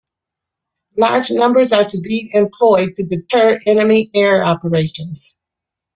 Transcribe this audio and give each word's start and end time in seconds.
Large 0.97 1.29
numbers 1.29 1.71
are 1.73 1.87
to 1.87 1.99
be 1.99 2.31
employed 2.33 2.95
to 2.95 3.05
deter 3.05 3.59
enemy 3.67 4.09
air 4.15 4.43
operations. 4.43 5.37